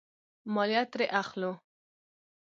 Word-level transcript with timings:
مالیه 0.53 0.83
ترې 0.91 1.05
اخلو. 1.21 1.51